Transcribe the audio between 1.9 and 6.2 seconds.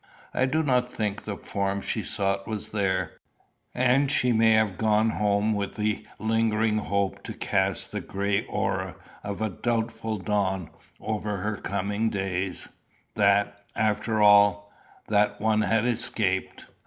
sought was there; and she may have gone home with the